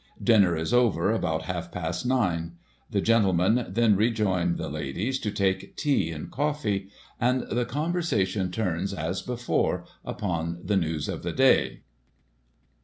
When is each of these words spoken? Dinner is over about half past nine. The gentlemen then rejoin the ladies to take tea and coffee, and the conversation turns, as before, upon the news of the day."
Dinner 0.19 0.57
is 0.57 0.73
over 0.73 1.11
about 1.11 1.43
half 1.43 1.71
past 1.71 2.07
nine. 2.07 2.53
The 2.89 3.01
gentlemen 3.01 3.67
then 3.69 3.95
rejoin 3.95 4.55
the 4.55 4.67
ladies 4.67 5.19
to 5.19 5.29
take 5.29 5.75
tea 5.77 6.09
and 6.09 6.31
coffee, 6.31 6.87
and 7.19 7.41
the 7.51 7.65
conversation 7.65 8.49
turns, 8.51 8.95
as 8.95 9.21
before, 9.21 9.85
upon 10.03 10.59
the 10.63 10.75
news 10.75 11.07
of 11.07 11.21
the 11.21 11.33
day." 11.33 11.81